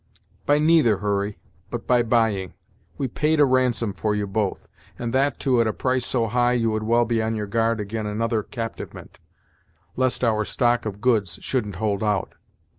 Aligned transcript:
"By 0.47 0.57
neither, 0.57 0.97
Hurry, 0.97 1.37
but 1.69 1.85
by 1.85 2.01
buying. 2.01 2.55
We 2.97 3.07
paid 3.07 3.39
a 3.39 3.45
ransom 3.45 3.93
for 3.93 4.15
you 4.15 4.25
both, 4.25 4.67
and 4.97 5.13
that, 5.13 5.39
too, 5.39 5.61
at 5.61 5.67
a 5.67 5.73
price 5.73 6.07
so 6.07 6.25
high 6.25 6.53
you 6.53 6.73
had 6.73 6.81
well 6.81 7.05
be 7.05 7.21
on 7.21 7.35
your 7.35 7.45
guard 7.45 7.79
ag'in 7.79 8.07
another 8.07 8.41
captyvement, 8.41 9.19
lest 9.95 10.23
our 10.23 10.43
stock 10.43 10.87
of 10.87 11.01
goods 11.01 11.37
shouldn't 11.43 11.75
hold 11.75 12.03
out." 12.03 12.33